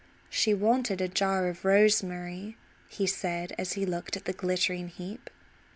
"She 0.31 0.55
wanted 0.55 0.99
a 0.99 1.07
jar 1.07 1.47
of 1.47 1.63
rosemary," 1.63 2.57
he 2.89 3.05
said 3.05 3.53
as 3.59 3.73
he 3.73 3.85
looked 3.85 4.17
at 4.17 4.25
the 4.25 4.33
glittering 4.33 4.87
heap. 4.87 5.29